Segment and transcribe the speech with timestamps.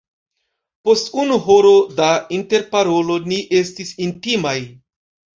[0.87, 2.07] Post unu horo da
[2.37, 4.55] interparolo, ni estis intimaj.